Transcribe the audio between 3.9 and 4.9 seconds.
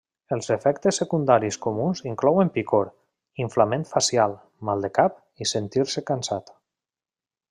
facial, mal